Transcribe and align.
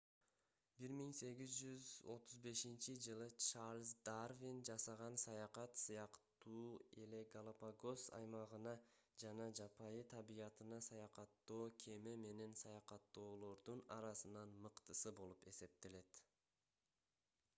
1835-жылы 0.83 3.25
чарльз 3.47 3.89
дарвин 4.07 4.61
жасаган 4.69 5.17
саякат 5.23 5.75
сыяктуу 5.81 6.63
эле 7.03 7.19
галапагос 7.35 8.05
аймагына 8.21 8.73
жана 9.25 9.47
жапайы 9.61 10.01
табиятына 10.15 10.81
саякаттоо 10.89 11.69
кеме 11.85 12.15
менен 12.23 12.57
саякаттоолордун 12.63 13.85
арасынан 13.99 14.57
мыктысы 14.65 15.15
болуп 15.21 15.47
эсептелет 15.53 16.21